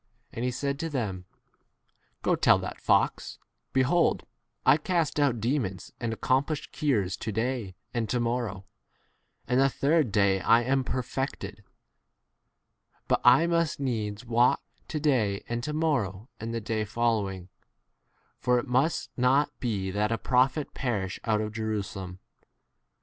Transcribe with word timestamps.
And 0.33 0.43
he 0.43 0.49
said 0.49 0.79
to 0.79 0.89
them, 0.89 1.25
Go, 2.23 2.35
tell 2.35 2.57
that 2.57 2.81
fox, 2.81 3.37
Behold, 3.71 4.25
I 4.65 4.77
cast 4.77 5.19
out 5.19 5.39
demons 5.39 5.93
and 5.99 6.11
accomplish 6.11 6.71
cures 6.71 7.15
to 7.17 7.31
day 7.31 7.75
and 7.93 8.09
to 8.09 8.19
morrow, 8.19 8.65
and 9.47 9.59
the 9.59 9.69
33 9.69 9.79
third 10.05 10.11
[day] 10.11 10.39
I 10.39 10.63
am 10.63 10.83
perfected: 10.83 11.63
but 13.07 13.21
I 13.23 13.45
must 13.45 13.79
needs 13.79 14.25
walk 14.25 14.63
to 14.87 14.99
day 14.99 15.43
and 15.47 15.63
to 15.63 15.71
morrow 15.73 16.29
and 16.39 16.51
the 16.51 16.61
[day] 16.61 16.83
following, 16.83 17.49
for 18.39 18.57
it 18.57 18.65
must 18.67 19.11
not 19.15 19.51
be 19.59 19.91
that 19.91 20.11
a 20.11 20.17
prophet 20.17 20.69
34 20.69 20.73
perish 20.73 21.19
out 21.25 21.41
of 21.41 21.53
Jerusalem. 21.53 22.17